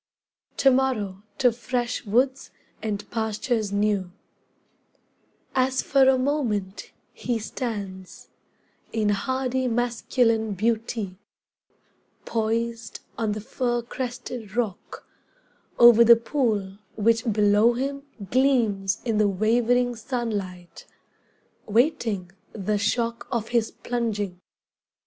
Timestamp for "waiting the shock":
21.67-23.27